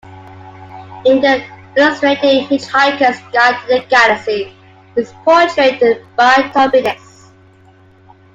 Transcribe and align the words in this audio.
In 1.05 1.21
"The 1.21 1.45
Illustrated 1.77 2.47
Hitchhiker's 2.49 3.21
Guide 3.31 3.61
to 3.61 3.67
the 3.67 3.85
Galaxy" 3.87 4.51
he 4.95 5.01
is 5.01 5.13
portrayed 5.23 5.77
by 6.15 6.49
Tom 6.51 6.71
Finnis. 6.71 7.29